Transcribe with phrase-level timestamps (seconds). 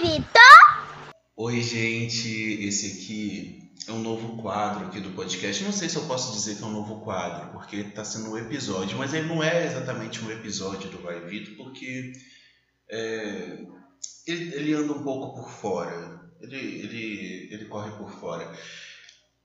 [0.00, 1.14] Vai, Vitor!
[1.36, 2.64] Oi, gente.
[2.64, 5.62] Esse aqui é um novo quadro aqui do podcast.
[5.62, 8.38] Não sei se eu posso dizer que é um novo quadro, porque está sendo um
[8.38, 12.12] episódio, mas ele não é exatamente um episódio do Vai Vitor, porque
[12.88, 13.58] é,
[14.26, 16.32] ele, ele, anda um pouco por fora.
[16.40, 18.50] Ele, ele, ele corre por fora.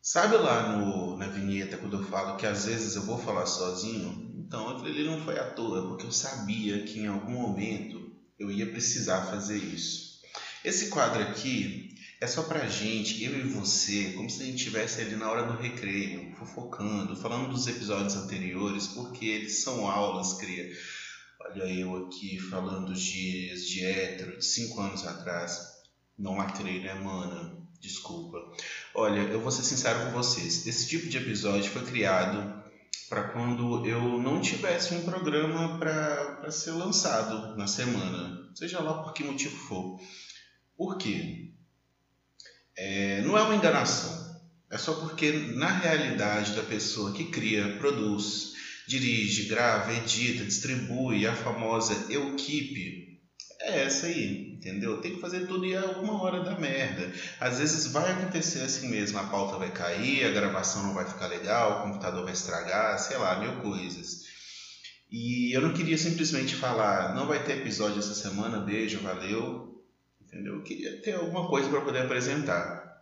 [0.02, 4.34] Sabe lá no, na vinheta quando eu falo que às vezes eu vou falar sozinho?
[4.48, 8.70] Então ele não foi à toa, porque eu sabia que em algum momento eu ia
[8.70, 10.15] precisar fazer isso.
[10.66, 15.00] Esse quadro aqui é só pra gente, eu e você, como se a gente estivesse
[15.00, 20.68] ali na hora do recreio, fofocando, falando dos episódios anteriores, porque eles são aulas, cria.
[21.40, 25.62] Olha eu aqui falando de, de hétero de 5 anos atrás.
[26.18, 27.70] Não lacrei, né, mano?
[27.80, 28.40] Desculpa.
[28.96, 30.66] Olha, eu vou ser sincero com vocês.
[30.66, 32.66] Esse tipo de episódio foi criado
[33.08, 39.14] para quando eu não tivesse um programa para ser lançado na semana, seja lá por
[39.14, 40.00] que motivo for.
[40.78, 41.50] Por quê?
[42.78, 44.26] É, não é uma enganação.
[44.70, 48.54] É só porque, na realidade da pessoa que cria, produz,
[48.88, 53.22] dirige, grava, edita, distribui, a famosa equipe,
[53.62, 55.02] é essa aí, entendeu?
[55.02, 57.12] Tem que fazer tudo e alguma hora da merda.
[57.40, 61.28] Às vezes vai acontecer assim mesmo, a pauta vai cair, a gravação não vai ficar
[61.28, 64.26] legal, o computador vai estragar, sei lá, mil coisas.
[65.10, 69.75] E eu não queria simplesmente falar, não vai ter episódio essa semana, beijo, valeu,
[70.36, 70.56] entendeu?
[70.56, 73.02] Eu queria ter alguma coisa para poder apresentar.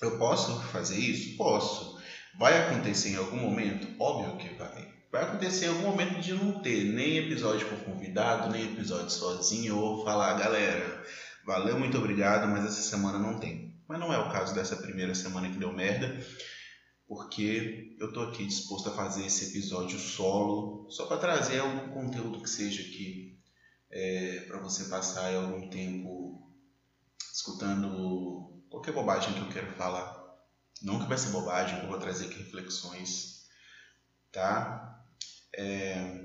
[0.00, 1.36] Eu posso fazer isso?
[1.36, 2.00] Posso.
[2.38, 3.86] Vai acontecer em algum momento?
[4.00, 8.50] Óbvio que vai vai acontecer em algum momento de não ter nem episódio com convidado,
[8.50, 11.04] nem episódio sozinho, ou falar, galera,
[11.44, 13.74] valeu, muito obrigado, mas essa semana não tem.
[13.88, 16.22] Mas não é o caso dessa primeira semana que deu merda,
[17.06, 22.42] porque eu tô aqui disposto a fazer esse episódio solo, só para trazer algum conteúdo
[22.42, 23.38] que seja aqui
[23.90, 26.47] é, para você passar algum tempo
[27.38, 30.18] escutando qualquer bobagem que eu quero falar.
[30.80, 33.46] Que vai ser bobagem, eu vou trazer aqui reflexões,
[34.32, 35.04] tá?
[35.52, 36.24] É...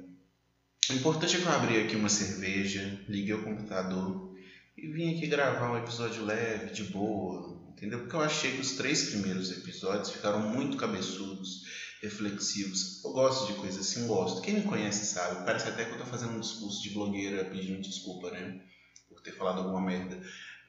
[0.90, 4.36] O importante é que eu abri aqui uma cerveja, liguei o computador
[4.78, 8.00] e vim aqui gravar um episódio leve, de boa, entendeu?
[8.00, 11.64] Porque eu achei que os três primeiros episódios ficaram muito cabeçudos,
[12.02, 13.04] reflexivos.
[13.04, 14.42] Eu gosto de coisas assim, gosto.
[14.42, 17.82] Quem me conhece sabe, parece até que eu tô fazendo um discurso de blogueira pedindo
[17.82, 18.62] desculpa, né?
[19.08, 20.22] Por ter falado alguma merda.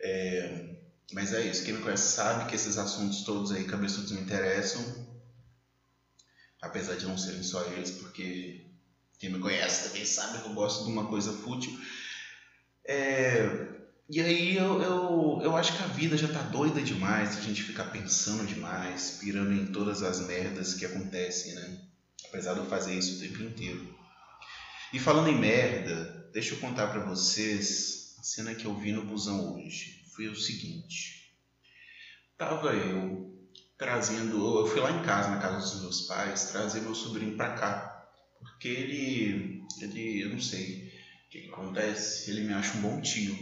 [0.04, 0.74] É...
[1.12, 5.04] Mas é isso, quem me conhece sabe que esses assuntos todos aí cabeçudos me interessam
[6.64, 8.64] apesar de não serem só eles, porque
[9.18, 11.78] quem me conhece também sabe que eu gosto de uma coisa fútil.
[12.86, 13.46] É,
[14.08, 17.62] e aí eu, eu, eu acho que a vida já tá doida demais, a gente
[17.62, 21.80] ficar pensando demais, pirando em todas as merdas que acontecem, né?
[22.28, 23.94] Apesar de eu fazer isso o tempo inteiro.
[24.92, 29.54] E falando em merda, deixa eu contar para vocês cena que eu vi no busão
[29.54, 30.00] hoje.
[30.14, 31.30] Foi o seguinte.
[32.38, 33.38] Tava eu
[33.76, 34.60] trazendo.
[34.60, 38.08] Eu fui lá em casa, na casa dos meus pais, trazer meu sobrinho para cá.
[38.38, 39.62] Porque ele.
[39.80, 40.88] ele eu não sei
[41.26, 43.36] o que, que, acontece, ele me acha um bom tio.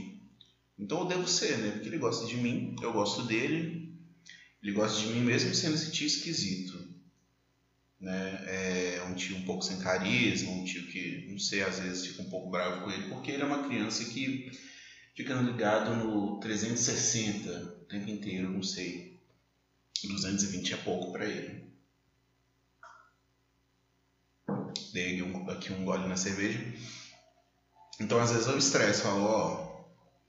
[0.79, 1.71] Então eu devo ser, né?
[1.71, 3.97] Porque ele gosta de mim, eu gosto dele,
[4.63, 6.91] ele gosta de mim mesmo sendo esse tio esquisito.
[8.01, 8.97] Né?
[8.97, 12.23] É um tio um pouco sem carisma, um tio que, não sei, às vezes fica
[12.23, 14.51] um pouco bravo com ele, porque ele é uma criança que
[15.15, 19.21] fica ligado no 360 o tempo inteiro, não sei.
[20.03, 21.71] 220 é pouco para ele.
[24.93, 26.61] Dei aqui um, aqui um gole na cerveja.
[28.01, 29.85] Então às vezes eu estresso, falo, ó,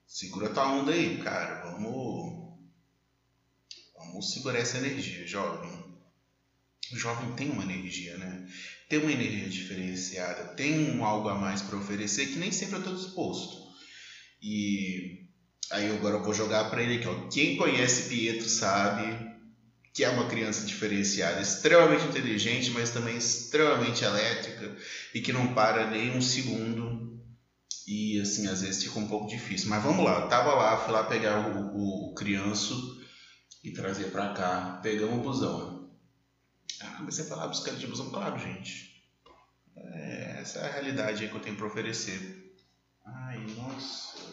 [0.06, 2.44] segura tua onda aí, cara, vamos.
[3.98, 5.72] Vamos segurar essa energia, jovem.
[6.92, 8.48] O jovem tem uma energia, né?
[8.88, 12.80] Tem uma energia diferenciada, tem um algo a mais para oferecer que nem sempre eu
[12.80, 13.63] estou disposto.
[14.44, 15.22] E
[15.72, 17.30] aí agora eu vou jogar para ele aqui, ó.
[17.30, 19.32] Quem conhece Pietro sabe
[19.94, 24.76] que é uma criança diferenciada, extremamente inteligente, mas também extremamente elétrica
[25.14, 27.24] e que não para nem um segundo.
[27.88, 29.70] E assim, às vezes fica um pouco difícil.
[29.70, 33.02] Mas vamos lá, eu tava lá, fui lá pegar o, o, crianço
[33.64, 34.80] e trazer para cá.
[34.84, 35.90] Pegamos o busão.
[36.82, 38.10] Ah, mas você falar buscar de busão?
[38.10, 39.02] Claro, gente.
[39.76, 42.44] É, essa é a realidade que eu tenho para oferecer.
[43.06, 44.33] Ai, nossa.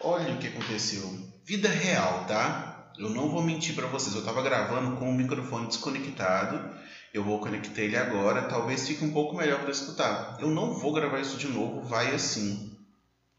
[0.00, 1.02] Olha o que aconteceu.
[1.44, 2.92] Vida real, tá?
[2.96, 6.76] Eu não vou mentir para vocês, eu estava gravando com o microfone desconectado.
[7.12, 10.36] Eu vou conectar ele agora, talvez fique um pouco melhor para escutar.
[10.40, 12.76] Eu não vou gravar isso de novo, vai assim.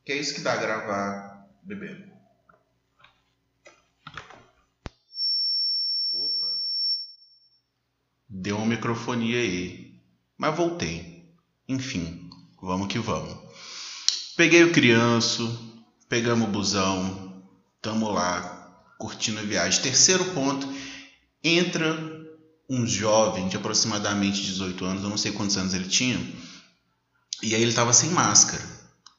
[0.04, 2.10] Que é isso que dá gravar bebendo.
[6.12, 6.48] Opa.
[8.28, 10.02] Deu uma microfonia aí.
[10.38, 11.30] Mas voltei.
[11.68, 12.30] Enfim,
[12.62, 13.38] vamos que vamos.
[14.36, 15.69] Peguei o crianço,
[16.10, 17.44] pegamos o busão,
[17.82, 19.82] tamo lá curtindo a viagem.
[19.82, 20.68] Terceiro ponto,
[21.44, 21.96] entra
[22.70, 26.20] um jovem de aproximadamente 18 anos, eu não sei quantos anos ele tinha,
[27.42, 28.64] e aí ele tava sem máscara.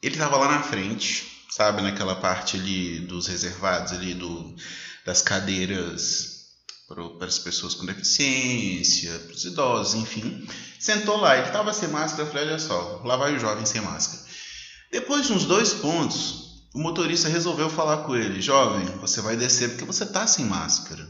[0.02, 4.54] Ele tava lá na frente, sabe, naquela parte ali dos reservados ali do
[5.04, 6.40] das cadeiras
[6.87, 10.46] para as pessoas com deficiência, para os idosos, enfim.
[10.78, 13.81] Sentou lá, ele estava sem máscara, eu falei, olha só, lá vai o jovem sem
[13.81, 14.22] máscara.
[14.90, 19.70] Depois de uns dois pontos, o motorista resolveu falar com ele, jovem, você vai descer
[19.70, 21.06] porque você está sem máscara.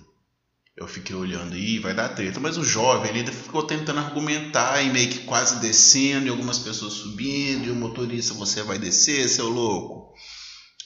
[0.74, 4.90] Eu fiquei olhando aí, vai dar treta, mas o jovem ele ficou tentando argumentar e
[4.90, 9.50] meio que quase descendo, e algumas pessoas subindo, e o motorista, você vai descer, seu
[9.50, 10.14] louco.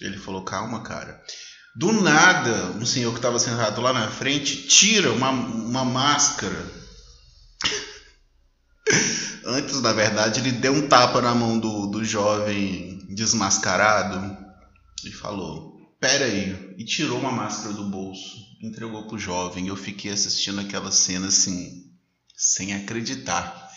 [0.00, 1.22] Ele falou, calma, cara.
[1.76, 6.72] Do nada, um senhor que estava sentado lá na frente tira uma, uma máscara.
[9.46, 14.43] Antes, na verdade, ele deu um tapa na mão do, do jovem desmascarado
[15.08, 16.74] e falou: Pera aí.
[16.78, 19.68] E tirou uma máscara do bolso, entregou pro jovem.
[19.68, 21.90] Eu fiquei assistindo aquela cena assim,
[22.36, 23.70] sem acreditar.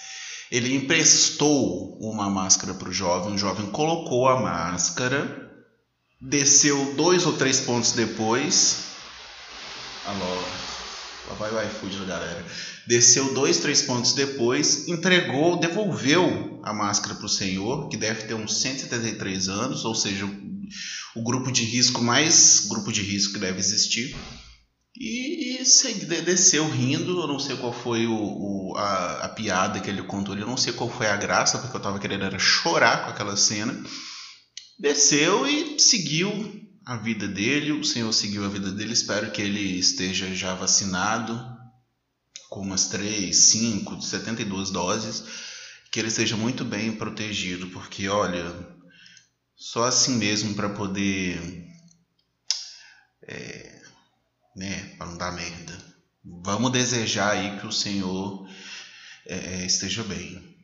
[0.51, 5.47] Ele emprestou uma máscara pro jovem, o jovem colocou a máscara
[6.19, 8.77] desceu dois ou três pontos depois.
[10.06, 10.35] Alô,
[11.29, 12.45] lá vai o iFood da galera.
[12.88, 18.33] Desceu dois, três pontos depois, entregou, devolveu a máscara para o senhor, que deve ter
[18.33, 20.25] uns 173 anos, ou seja,
[21.15, 24.15] o, grupo de risco mais grupo de risco que deve existir.
[24.95, 29.89] E, e desceu rindo, eu não sei qual foi o, o a, a, piada que
[29.89, 33.05] ele contou, eu não sei qual foi a graça, porque eu estava querendo era chorar
[33.05, 33.79] com aquela cena
[34.79, 36.29] desceu e seguiu
[36.85, 37.71] a vida dele.
[37.71, 38.93] O Senhor seguiu a vida dele.
[38.93, 41.39] Espero que ele esteja já vacinado
[42.49, 45.23] com umas 3, 5, 72 doses.
[45.91, 48.45] Que ele esteja muito bem protegido, porque olha,
[49.57, 51.65] só assim mesmo para poder.
[53.24, 53.81] É,
[54.56, 55.77] né, para não dar merda.
[56.24, 58.48] Vamos desejar aí que o Senhor
[59.25, 60.56] é, esteja bem.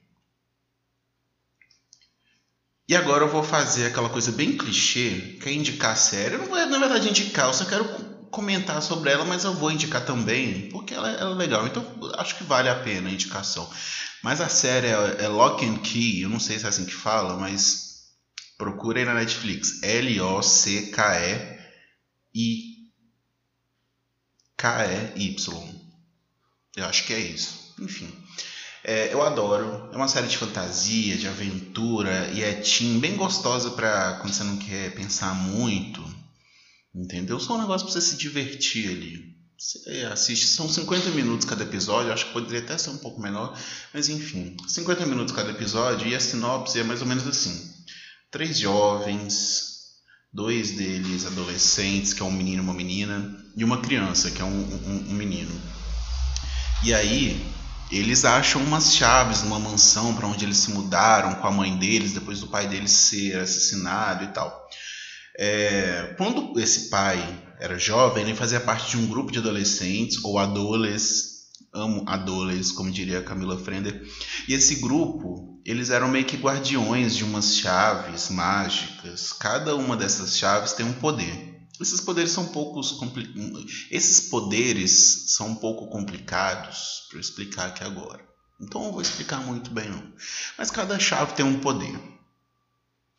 [2.88, 6.36] E agora eu vou fazer aquela coisa bem clichê, que é indicar série.
[6.36, 7.86] Eu não vou, na verdade, indicar, eu só quero
[8.30, 11.66] comentar sobre ela, mas eu vou indicar também, porque ela, ela é legal.
[11.66, 11.86] Então,
[12.18, 13.70] acho que vale a pena a indicação.
[14.22, 16.94] Mas a série é, é Lock and Key, eu não sei se é assim que
[16.94, 17.93] fala, mas
[18.64, 19.84] procura aí na Netflix.
[19.84, 20.94] L-O-C-K-E-I
[24.56, 25.36] K-E-Y.
[26.78, 27.74] Eu acho que é isso.
[27.80, 28.10] Enfim.
[28.86, 29.90] É, eu adoro.
[29.92, 34.44] É uma série de fantasia, de aventura e é teen, bem gostosa para quando você
[34.44, 36.02] não quer pensar muito.
[36.96, 37.40] Entendeu?
[37.40, 39.34] Só um negócio para você se divertir ali.
[39.58, 43.58] Você assiste, são 50 minutos cada episódio, acho que poderia até ser um pouco menor,
[43.94, 47.73] mas enfim, 50 minutos cada episódio e a sinopse é mais ou menos assim:
[48.34, 49.92] três jovens,
[50.34, 54.46] dois deles adolescentes, que é um menino e uma menina, e uma criança, que é
[54.46, 55.52] um, um, um menino.
[56.84, 57.46] E aí,
[57.92, 62.14] eles acham umas chaves numa mansão para onde eles se mudaram com a mãe deles
[62.14, 64.68] depois do pai deles ser assassinado e tal.
[65.38, 67.20] É, quando esse pai
[67.60, 71.34] era jovem, ele fazia parte de um grupo de adolescentes ou adolescentes,
[71.72, 74.04] amo adolescentes, como diria Camila Frender.
[74.48, 79.32] E esse grupo, eles eram meio que guardiões de umas chaves mágicas.
[79.32, 81.54] Cada uma dessas chaves tem um poder.
[81.80, 83.00] Esses poderes são poucos
[83.90, 88.24] esses poderes são um pouco complicados para explicar aqui agora.
[88.60, 90.14] Então eu vou explicar muito bem não.
[90.58, 92.00] Mas cada chave tem um poder.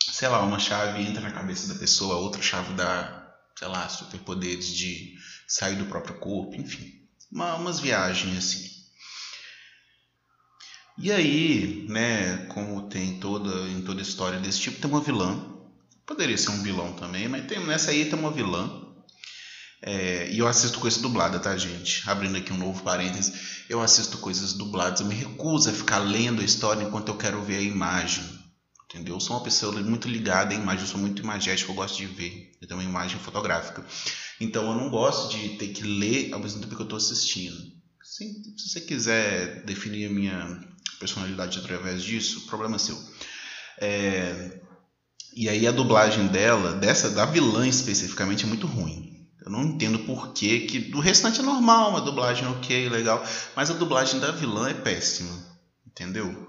[0.01, 4.69] Sei lá, uma chave entra na cabeça da pessoa, outra chave dá, sei lá, superpoderes
[4.69, 5.15] de
[5.49, 7.09] sair do próprio corpo, enfim.
[7.33, 8.74] Uma, umas viagens assim.
[10.97, 15.55] E aí, né, como tem toda em toda história desse tipo, tem uma vilã
[16.07, 18.83] Poderia ser um vilão também, mas tem, nessa aí tem uma vilã.
[19.81, 22.09] É, e eu assisto coisa dublada, tá, gente?
[22.09, 23.65] Abrindo aqui um novo parênteses.
[23.69, 25.01] Eu assisto coisas dubladas.
[25.01, 28.25] Eu me recuso a ficar lendo a história enquanto eu quero ver a imagem.
[28.85, 29.15] Entendeu?
[29.15, 30.83] Eu sou uma pessoa muito ligada à imagem.
[30.83, 31.73] Eu sou muito imagético.
[31.73, 32.53] Eu gosto de ver.
[32.61, 33.85] Eu tenho uma imagem fotográfica.
[34.41, 37.57] Então eu não gosto de ter que ler ao mesmo tempo que eu estou assistindo.
[38.03, 38.25] Se,
[38.59, 42.97] se você quiser definir a minha personalidade através disso, problema seu.
[43.79, 44.61] É,
[45.35, 49.15] e aí a dublagem dela, dessa da vilã especificamente, é muito ruim.
[49.45, 53.23] Eu não entendo por que, que do restante é normal, uma dublagem ok, legal,
[53.55, 55.37] mas a dublagem da vilã é péssima,
[55.87, 56.49] entendeu?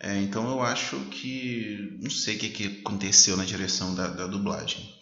[0.00, 4.26] É, então eu acho que não sei o que, que aconteceu na direção da, da
[4.26, 4.92] dublagem.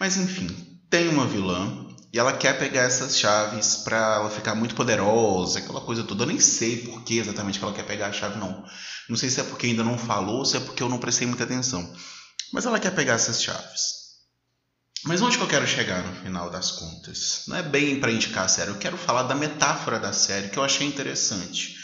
[0.00, 0.48] Mas enfim,
[0.90, 5.80] tem uma vilã e ela quer pegar essas chaves para ela ficar muito poderosa, aquela
[5.80, 6.22] coisa toda.
[6.22, 8.64] Eu nem sei por que exatamente que ela quer pegar a chave, não.
[9.08, 11.26] Não sei se é porque ainda não falou ou se é porque eu não prestei
[11.26, 11.92] muita atenção.
[12.52, 13.98] Mas ela quer pegar essas chaves.
[15.04, 17.44] Mas onde que eu quero chegar no final das contas?
[17.46, 20.58] Não é bem para indicar a série, eu quero falar da metáfora da série que
[20.58, 21.77] eu achei interessante.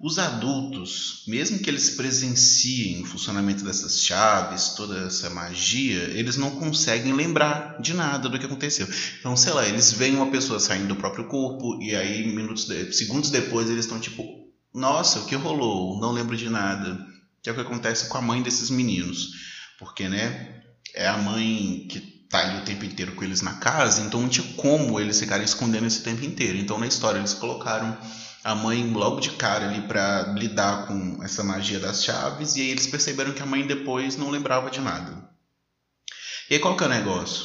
[0.00, 6.52] Os adultos, mesmo que eles presenciem o funcionamento dessas chaves, toda essa magia, eles não
[6.52, 8.86] conseguem lembrar de nada do que aconteceu.
[9.18, 12.92] Então, sei lá, eles veem uma pessoa saindo do próprio corpo e aí minutos, de,
[12.92, 14.22] segundos depois eles estão tipo,
[14.72, 16.00] nossa, o que rolou?
[16.00, 17.04] Não lembro de nada.
[17.42, 19.30] Que é o que acontece com a mãe desses meninos,
[19.80, 20.62] porque né,
[20.94, 22.00] é a mãe que
[22.30, 25.44] tá ali o tempo inteiro com eles na casa, então não tinha como eles ficarem
[25.44, 26.56] escondendo esse tempo inteiro.
[26.56, 27.98] Então na história eles colocaram
[28.48, 32.70] a mãe logo de cara ali para lidar com essa magia das chaves e aí
[32.70, 35.28] eles perceberam que a mãe depois não lembrava de nada.
[36.48, 37.44] E aí qual que é o negócio?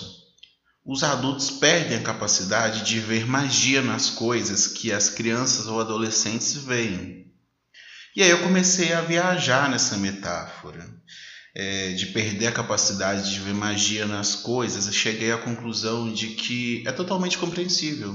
[0.85, 6.55] Os adultos perdem a capacidade de ver magia nas coisas que as crianças ou adolescentes
[6.55, 7.29] veem.
[8.15, 10.89] E aí eu comecei a viajar nessa metáfora
[11.55, 16.29] é, de perder a capacidade de ver magia nas coisas, eu cheguei à conclusão de
[16.29, 18.13] que é totalmente compreensível.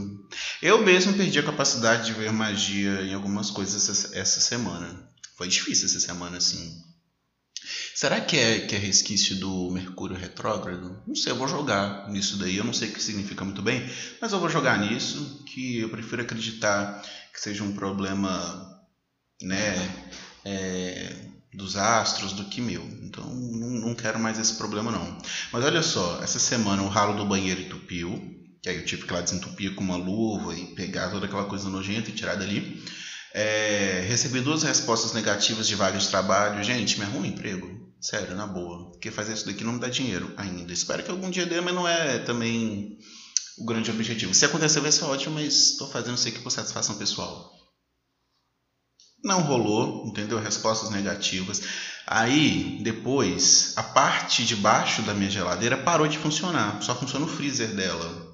[0.61, 5.09] Eu mesmo perdi a capacidade de ver magia em algumas coisas essa, essa semana.
[5.37, 6.83] Foi difícil essa semana, assim.
[7.95, 11.01] Será que é, que é resquício do Mercúrio retrógrado?
[11.07, 12.57] Não sei, eu vou jogar nisso daí.
[12.57, 13.89] Eu não sei o que significa muito bem,
[14.21, 17.03] mas eu vou jogar nisso, que eu prefiro acreditar
[17.33, 18.85] que seja um problema,
[19.43, 19.75] né,
[20.45, 22.83] é, dos astros do que meu.
[23.03, 25.19] Então não, não quero mais esse problema não.
[25.53, 28.21] Mas olha só, essa semana o ralo do banheiro entupiu,
[28.63, 31.69] que aí eu tive que lá desentupir com uma luva e pegar toda aquela coisa
[31.69, 32.83] nojenta e tirar dali.
[33.35, 36.63] É, recebi duas respostas negativas de vaga de trabalho.
[36.65, 37.79] Gente, me arruma um emprego.
[38.01, 38.91] Sério, na boa.
[38.91, 40.73] Porque fazer isso daqui não me dá dinheiro ainda.
[40.73, 42.99] Espero que algum dia dê, mas não é também
[43.59, 44.33] o grande objetivo.
[44.33, 47.58] Se acontecer vai ser ótimo, mas estou fazendo isso aqui por satisfação pessoal.
[49.23, 50.39] Não rolou, entendeu?
[50.39, 51.63] Respostas negativas.
[52.07, 56.81] Aí, depois, a parte de baixo da minha geladeira parou de funcionar.
[56.83, 58.29] Só funciona o freezer dela.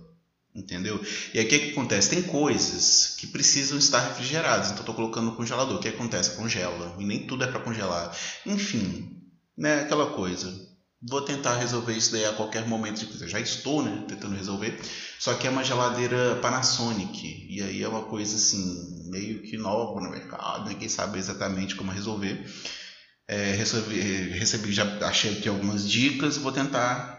[0.54, 1.04] Entendeu?
[1.32, 2.10] E aí o que, que acontece?
[2.10, 4.68] Tem coisas que precisam estar refrigeradas.
[4.68, 5.76] Então estou colocando no congelador.
[5.76, 6.36] O que acontece?
[6.36, 6.94] Congela.
[6.98, 8.16] E nem tudo é para congelar.
[8.46, 9.20] Enfim,
[9.58, 9.80] né?
[9.80, 10.73] Aquela coisa.
[11.06, 13.06] Vou tentar resolver isso daí a qualquer momento.
[13.20, 14.80] Eu já estou né, tentando resolver.
[15.18, 17.46] Só que é uma geladeira Panasonic.
[17.50, 20.68] E aí é uma coisa assim, meio que nova no mercado.
[20.68, 22.44] Ninguém sabe exatamente como resolver.
[23.28, 26.38] É, recebi, recebi, já achei aqui algumas dicas.
[26.38, 27.14] Vou tentar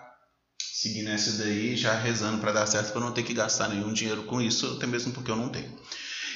[0.60, 4.24] seguir nessa daí, já rezando para dar certo, para não ter que gastar nenhum dinheiro
[4.24, 5.74] com isso, até mesmo porque eu não tenho.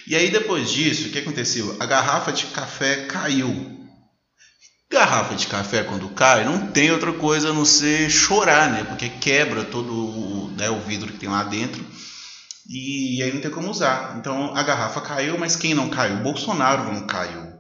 [0.07, 1.75] E aí depois disso, o que aconteceu?
[1.79, 3.78] A garrafa de café caiu
[4.91, 8.83] Garrafa de café quando cai, não tem outra coisa a não ser chorar, né?
[8.83, 11.85] Porque quebra todo o, né, o vidro que tem lá dentro
[12.67, 14.17] e aí não tem como usar.
[14.17, 16.23] Então a garrafa caiu, mas quem não caiu?
[16.23, 17.53] Bolsonaro não caiu.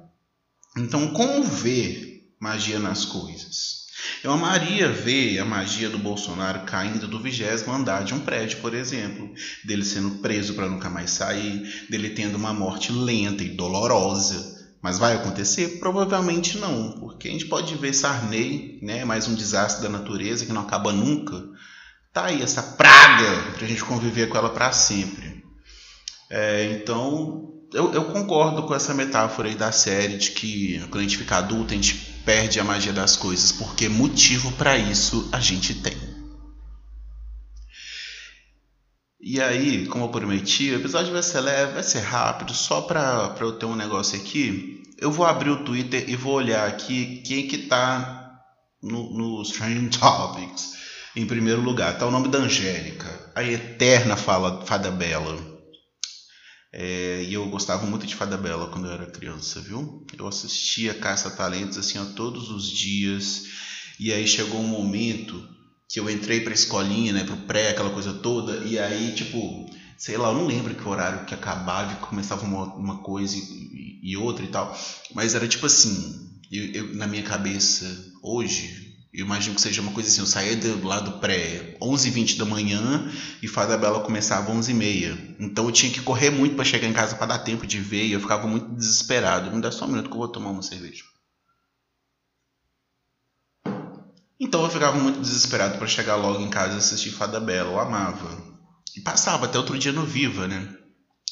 [0.75, 3.79] Então como ver magia nas coisas?
[4.23, 8.73] Eu amaria ver a magia do Bolsonaro caindo do vigésimo andar de um prédio, por
[8.73, 9.31] exemplo,
[9.63, 14.97] dele sendo preso para nunca mais sair, dele tendo uma morte lenta e dolorosa mas
[14.97, 15.79] vai acontecer?
[15.79, 20.53] Provavelmente não, porque a gente pode ver Sarney, né, mais um desastre da natureza que
[20.53, 21.43] não acaba nunca.
[22.13, 25.43] Tá aí essa praga para a gente conviver com ela para sempre.
[26.29, 31.03] É, então, eu, eu, concordo com essa metáfora aí da série de que quando a
[31.03, 31.95] gente fica adulto a gente
[32.25, 36.08] perde a magia das coisas, porque motivo para isso a gente tem.
[39.21, 43.35] E aí, como eu prometi, o episódio vai ser leve, vai ser rápido, só para
[43.41, 44.81] eu ter um negócio aqui.
[44.97, 48.39] Eu vou abrir o Twitter e vou olhar aqui quem que tá
[48.81, 50.77] no, nos Trending Topics.
[51.15, 55.37] Em primeiro lugar, tá o nome da Angélica, a eterna fala, Fada Bela.
[56.71, 60.05] É, e eu gostava muito de Fada Bela quando eu era criança, viu?
[60.17, 63.43] Eu assistia Caça Talentos assim ó, todos os dias.
[63.99, 65.45] E aí chegou um momento
[65.89, 69.67] que eu entrei pra escolinha, né, pro pré, aquela coisa toda, e aí, tipo,
[69.97, 73.99] sei lá, eu não lembro que horário que acabava e começava uma, uma coisa e,
[74.03, 74.77] e, outra e tal,
[75.15, 77.85] mas era tipo assim, eu, eu, na minha cabeça,
[78.21, 82.45] hoje, eu imagino que seja uma coisa assim, eu saía do lado pré 11h20 da
[82.45, 85.37] manhã e Fada Bela começava 11h30.
[85.39, 88.05] Então eu tinha que correr muito para chegar em casa para dar tempo de ver
[88.05, 89.51] e eu ficava muito desesperado.
[89.51, 91.03] Me dá só um minuto que eu vou tomar uma cerveja.
[94.39, 97.79] Então eu ficava muito desesperado para chegar logo em casa e assistir Fada Bela, eu
[97.79, 98.41] amava.
[98.95, 100.75] E passava até outro dia no Viva, né?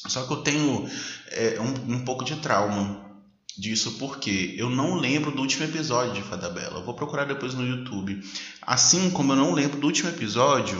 [0.06, 0.88] Só que eu tenho
[1.30, 3.08] é, um, um pouco de trauma
[3.56, 6.78] disso porque eu não lembro do último episódio de Fada Bela.
[6.78, 8.20] Eu vou procurar depois no YouTube.
[8.62, 10.78] Assim como eu não lembro do último episódio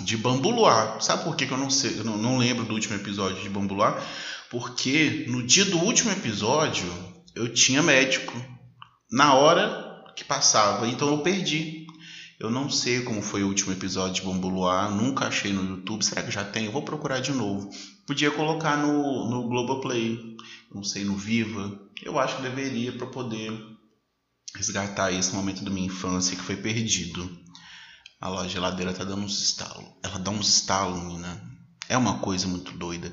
[0.00, 1.02] de Bambu Luar.
[1.02, 3.48] Sabe por que, que eu, não, sei, eu não, não lembro do último episódio de
[3.50, 4.02] Bambu Luar?
[4.48, 6.86] Porque no dia do último episódio
[7.34, 8.32] eu tinha médico.
[9.10, 9.89] Na hora
[10.20, 10.86] que passava.
[10.86, 11.86] Então eu perdi.
[12.38, 16.04] Eu não sei como foi o último episódio de Bambuluá, nunca achei no YouTube.
[16.04, 16.66] Será que já tem?
[16.66, 17.70] Eu vou procurar de novo.
[18.06, 20.36] Podia colocar no, no Globoplay,
[20.74, 21.78] não sei, no Viva.
[22.02, 23.52] Eu acho que deveria para poder
[24.54, 27.30] resgatar esse momento da minha infância que foi perdido.
[28.20, 29.86] A loja geladeira tá dando uns estalos.
[30.02, 31.42] Ela dá uns estalos, menina.
[31.88, 33.12] É uma coisa muito doida.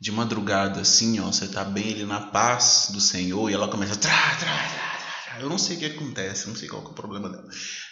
[0.00, 3.96] De madrugada, assim, ó, você tá bem ali na paz do Senhor e ela começa
[3.96, 4.91] trá, trá.
[5.40, 7.48] Eu não sei o que acontece, não sei qual é o problema dela.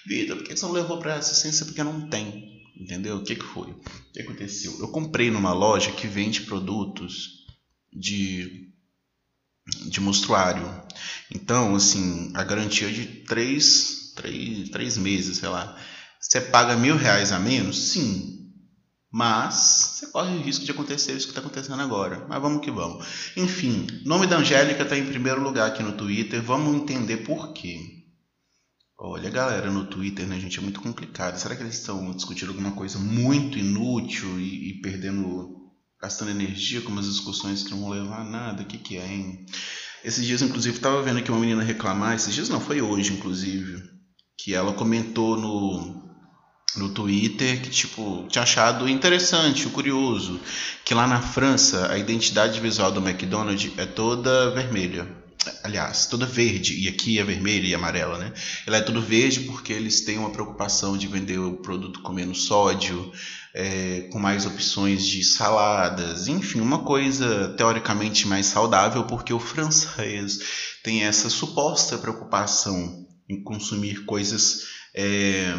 [0.06, 1.64] Vitor, por que você não levou pra assistência?
[1.66, 2.60] Porque não tem.
[2.76, 3.16] Entendeu?
[3.16, 3.70] O que, que foi?
[3.70, 4.78] O que aconteceu?
[4.80, 7.40] Eu comprei numa loja que vende produtos
[7.92, 8.70] de
[9.86, 10.68] de mostruário.
[11.30, 15.78] Então, assim, a garantia é de três, três, três meses, sei lá.
[16.20, 17.78] Você paga mil reais a menos?
[17.90, 18.39] Sim.
[19.12, 22.26] Mas você corre o risco de acontecer isso que está acontecendo agora.
[22.28, 23.04] Mas vamos que vamos.
[23.36, 26.40] Enfim, nome da Angélica está em primeiro lugar aqui no Twitter.
[26.40, 28.04] Vamos entender por quê.
[28.96, 31.36] Olha, galera, no Twitter, né, gente, é muito complicado.
[31.38, 35.60] Será que eles estão discutindo alguma coisa muito inútil e, e perdendo
[36.00, 38.62] gastando energia com umas discussões que não vão levar a nada.
[38.62, 39.44] O que, que é, hein?
[40.02, 42.14] Esses dias, inclusive, estava vendo aqui uma menina reclamar.
[42.14, 43.82] Esses dias não, foi hoje, inclusive.
[44.38, 45.99] Que ela comentou no,
[46.76, 50.40] no Twitter que, tipo, tinha achado interessante, curioso.
[50.84, 55.20] Que lá na França, a identidade visual do McDonald's é toda vermelha
[55.62, 58.32] aliás, toda verde, e aqui é vermelha e amarela, né?
[58.66, 62.44] Ela é tudo verde porque eles têm uma preocupação de vender o produto com menos
[62.44, 63.10] sódio,
[63.54, 70.38] é, com mais opções de saladas, enfim, uma coisa teoricamente mais saudável, porque o francês
[70.82, 75.54] tem essa suposta preocupação em consumir coisas é,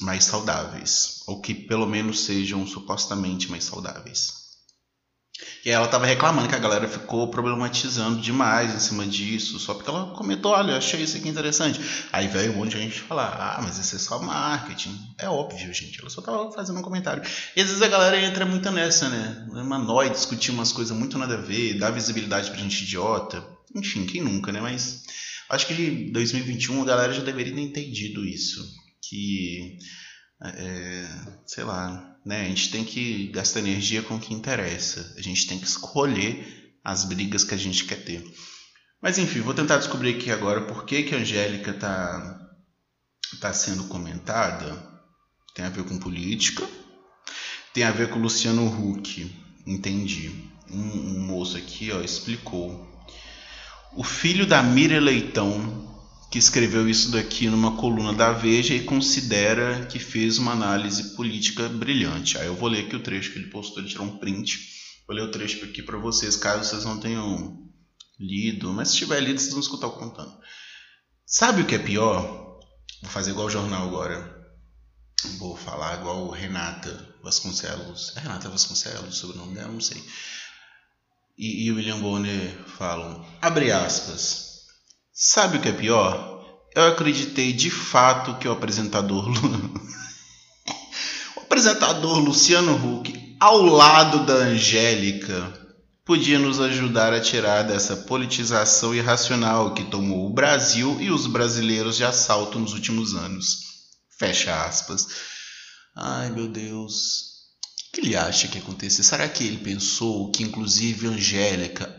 [0.00, 4.38] mais saudáveis, ou que pelo menos sejam supostamente mais saudáveis.
[5.64, 9.88] E ela tava reclamando que a galera ficou problematizando demais em cima disso, só porque
[9.88, 11.80] ela comentou, olha, achei isso aqui interessante.
[12.12, 14.98] Aí veio um monte de gente falar, ah, mas isso é só marketing.
[15.18, 17.22] É óbvio, gente, ela só tava fazendo um comentário.
[17.54, 19.46] E às vezes a galera entra muito nessa, né?
[19.50, 23.44] Uma nóia discutir umas coisas muito nada a ver, dar visibilidade pra gente idiota.
[23.76, 24.60] Enfim, quem nunca, né?
[24.60, 25.02] Mas
[25.50, 28.87] acho que em 2021 a galera já deveria ter entendido isso.
[29.08, 29.78] Que,
[30.42, 31.08] é,
[31.46, 32.42] sei lá, né?
[32.42, 35.14] A gente tem que gastar energia com o que interessa.
[35.16, 38.24] A gente tem que escolher as brigas que a gente quer ter.
[39.00, 42.50] Mas enfim, vou tentar descobrir aqui agora por que, que a Angélica está
[43.40, 44.86] tá sendo comentada.
[45.54, 46.68] Tem a ver com política,
[47.72, 49.30] tem a ver com Luciano Huck.
[49.66, 50.30] Entendi.
[50.70, 52.86] Um, um moço aqui ó, explicou.
[53.94, 55.87] O filho da Mira Leitão
[56.30, 61.68] que escreveu isso daqui numa coluna da Veja e considera que fez uma análise política
[61.68, 62.36] brilhante.
[62.36, 64.58] Aí eu vou ler aqui o trecho que ele postou, ele tirou um print.
[65.06, 67.66] Vou ler o trecho aqui para vocês, caso vocês não tenham
[68.20, 70.36] lido, mas se tiver lido, vocês vão escutar o contando.
[71.24, 72.60] Sabe o que é pior?
[73.02, 74.36] Vou fazer igual o jornal agora.
[75.38, 78.14] Vou falar igual Renata Vasconcelos.
[78.16, 80.02] É Renata Vasconcelos, o nome dela, não sei.
[81.38, 84.47] E, e William Bonner falam, abre aspas,
[85.20, 86.62] Sabe o que é pior?
[86.76, 89.26] Eu acreditei de fato que o apresentador
[91.36, 95.52] o apresentador Luciano Huck, ao lado da Angélica,
[96.04, 101.96] podia nos ajudar a tirar dessa politização irracional que tomou o Brasil e os brasileiros
[101.96, 103.58] de assalto nos últimos anos.
[104.20, 105.08] Fecha aspas.
[105.96, 107.48] Ai, meu Deus.
[107.88, 109.02] O que ele acha que aconteceu?
[109.02, 111.92] Será que ele pensou que inclusive Angélica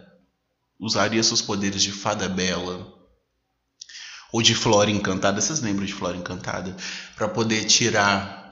[0.80, 2.98] usaria seus poderes de fada bela
[4.32, 6.76] ou de Flora Encantada, vocês lembram de Flora Encantada?
[7.16, 8.52] Para poder tirar,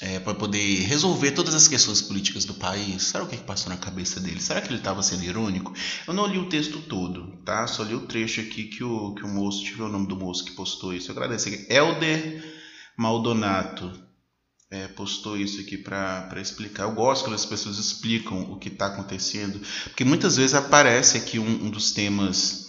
[0.00, 3.02] é, para poder resolver todas as questões políticas do país.
[3.02, 4.40] Será o que, que passou na cabeça dele?
[4.40, 5.74] Será que ele estava sendo irônico?
[6.06, 7.66] Eu não li o texto todo, tá?
[7.66, 10.06] Só li o trecho aqui que o, que o moço, deixa eu ver o nome
[10.06, 11.10] do moço que postou isso.
[11.10, 11.66] Eu agradeço aqui.
[11.68, 12.54] Elder
[12.96, 14.06] Maldonato.
[14.68, 16.84] É, postou isso aqui para explicar.
[16.84, 21.38] Eu gosto quando as pessoas explicam o que está acontecendo, porque muitas vezes aparece aqui
[21.38, 22.65] um, um dos temas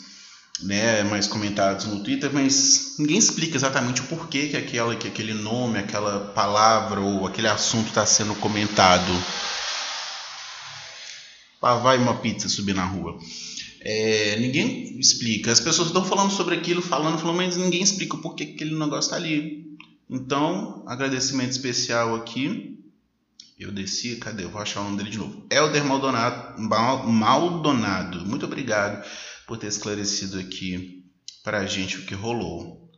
[0.62, 5.34] né, mais comentados no Twitter, mas ninguém explica exatamente o porquê que, aquela, que aquele
[5.34, 9.12] nome, aquela palavra ou aquele assunto está sendo comentado.
[11.62, 13.18] Lá vai uma pizza subir na rua.
[13.82, 15.52] É, ninguém explica.
[15.52, 18.78] As pessoas estão falando sobre aquilo, falando, falando, mas ninguém explica o porquê que aquele
[18.78, 19.78] negócio está ali.
[20.10, 22.76] Então, agradecimento especial aqui.
[23.60, 24.44] Eu desci, cadê?
[24.44, 25.44] Eu vou achar o nome dele de novo.
[25.52, 28.26] Helder Maldonado, Maldonado.
[28.26, 29.04] Muito obrigado
[29.48, 31.06] por ter esclarecido aqui
[31.44, 32.92] para a gente o que rolou.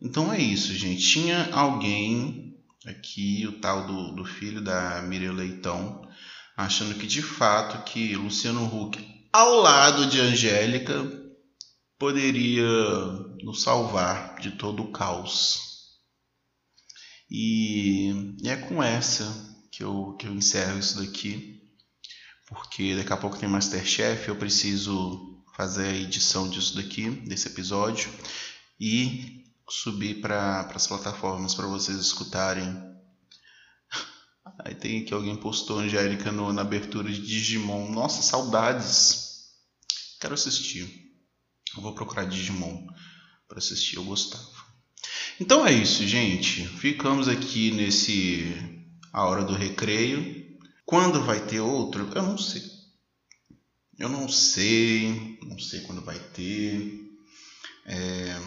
[0.00, 1.06] Então é isso, gente.
[1.06, 6.00] Tinha alguém aqui, o tal do, do filho da Miriam Leitão,
[6.56, 8.98] achando que de fato que Luciano Huck,
[9.30, 10.94] ao lado de Angélica,
[11.98, 12.66] poderia
[13.42, 15.60] nos salvar de todo o caos.
[17.30, 21.60] E, é com essa que eu, que eu encerro isso daqui,
[22.48, 25.29] porque daqui a pouco tem Masterchef, eu preciso
[25.60, 28.10] fazer a edição disso daqui, desse episódio,
[28.80, 32.82] e subir para as plataformas para vocês escutarem.
[34.64, 37.90] Aí tem aqui alguém postou Angélica no, na abertura de Digimon.
[37.90, 39.50] Nossa, saudades!
[40.18, 41.12] Quero assistir.
[41.76, 42.86] Eu vou procurar Digimon
[43.46, 44.64] para assistir, eu gostava.
[45.38, 46.66] Então é isso, gente.
[46.68, 50.58] Ficamos aqui nesse a hora do recreio.
[50.86, 52.10] Quando vai ter outro?
[52.14, 52.79] Eu não sei.
[54.00, 57.06] Eu não sei, não sei quando vai ter.
[57.84, 58.40] É,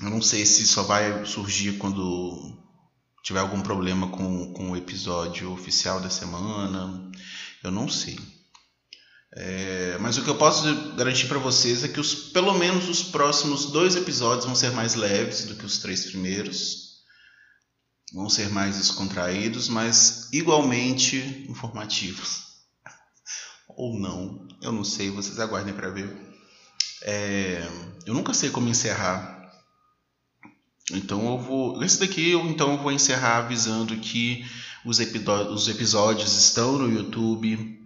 [0.00, 2.56] eu não sei se só vai surgir quando
[3.22, 7.12] tiver algum problema com, com o episódio oficial da semana.
[7.62, 8.18] Eu não sei.
[9.34, 10.62] É, mas o que eu posso
[10.94, 14.94] garantir para vocês é que os, pelo menos os próximos dois episódios vão ser mais
[14.94, 17.02] leves do que os três primeiros
[18.14, 21.18] vão ser mais descontraídos, mas igualmente
[21.50, 22.51] informativos.
[23.76, 26.14] Ou não, eu não sei, vocês aguardem para ver.
[27.02, 27.66] É,
[28.06, 29.50] eu nunca sei como encerrar.
[30.92, 31.82] Então eu vou.
[31.82, 34.44] Esse daqui eu então vou encerrar avisando que
[34.84, 37.80] os, os episódios estão no YouTube.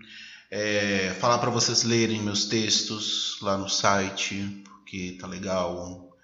[0.50, 6.16] É, falar para vocês lerem meus textos lá no site, porque tá legal.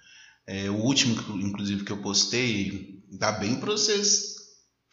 [0.46, 4.41] É, o último, inclusive, que eu postei, dá bem para vocês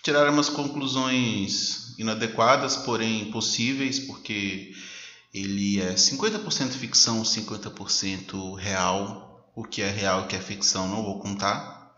[0.04, 4.74] tirarem umas conclusões inadequadas, porém possíveis, porque
[5.34, 9.28] ele é 50% ficção, 50% real.
[9.56, 11.94] O que é real o que é ficção não vou contar.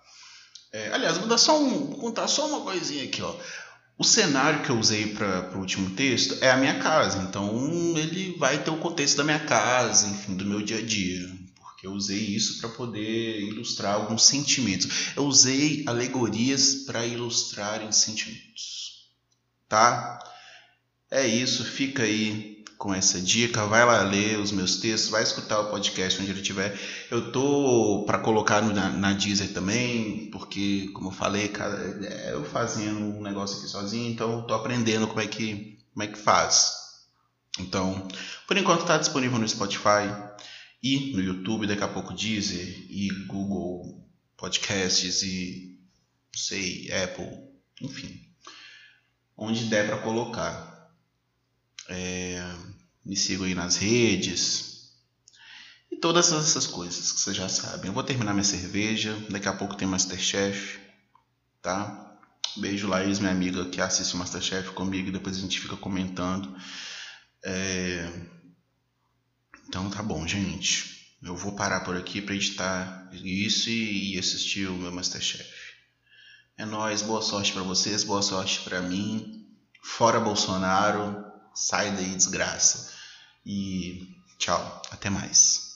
[0.74, 3.36] É, aliás, vou dar só um, vou contar só uma coisinha aqui, ó.
[3.98, 7.54] O cenário que eu usei para o último texto é a minha casa, então
[7.96, 11.41] ele vai ter o contexto da minha casa, enfim, do meu dia a dia.
[11.84, 15.14] Eu usei isso para poder ilustrar alguns sentimentos.
[15.16, 19.08] Eu usei alegorias para ilustrarem sentimentos.
[19.68, 20.20] Tá?
[21.10, 25.60] É isso, fica aí com essa dica, vai lá ler os meus textos, vai escutar
[25.60, 26.80] o podcast onde ele estiver.
[27.12, 32.44] Eu tô para colocar na, na Deezer também, porque como eu falei, cara, é eu
[32.44, 36.72] fazendo um negócio aqui sozinho, então tô aprendendo como é que como é que faz.
[37.60, 38.08] Então,
[38.48, 40.10] por enquanto está disponível no Spotify,
[40.82, 44.04] e no YouTube, daqui a pouco Deezer e Google
[44.36, 45.80] Podcasts e
[46.36, 47.30] sei, Apple,
[47.82, 48.20] enfim,
[49.38, 50.72] onde der para colocar.
[51.88, 52.42] É,
[53.04, 54.94] me sigam aí nas redes
[55.92, 57.88] e todas essas coisas que vocês já sabem.
[57.88, 60.80] Eu vou terminar minha cerveja, daqui a pouco tem Masterchef,
[61.62, 62.18] tá?
[62.58, 66.56] Beijo Laís, minha amiga que assiste o Masterchef comigo, depois a gente fica comentando.
[67.44, 68.10] É,
[69.72, 71.16] então tá bom, gente.
[71.24, 75.50] Eu vou parar por aqui para editar isso e, assistir o meu Masterchef.
[76.58, 79.48] É nóis, boa sorte para vocês, boa sorte para mim.
[79.82, 81.24] Fora Bolsonaro,
[81.56, 82.92] sai daí desgraça.
[83.46, 85.71] E tchau, até mais.